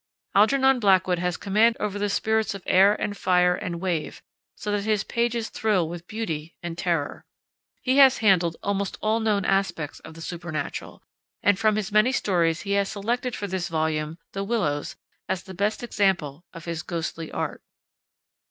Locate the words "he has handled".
7.83-8.57